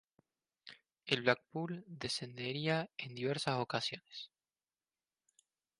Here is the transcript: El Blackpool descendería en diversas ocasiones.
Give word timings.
El 1.05 1.21
Blackpool 1.21 1.83
descendería 1.87 2.89
en 2.97 3.13
diversas 3.13 3.59
ocasiones. 3.59 4.31